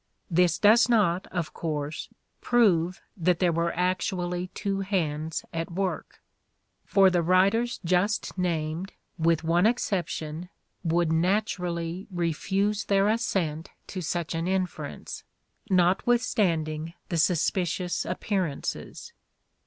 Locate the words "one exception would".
9.43-11.13